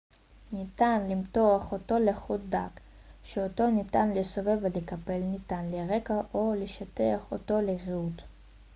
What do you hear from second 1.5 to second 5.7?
אותו לחוט דק שאותו ניתן לסובב ולקפל ניתן